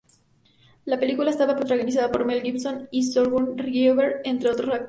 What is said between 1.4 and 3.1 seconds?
protagonizada por Mel Gibson y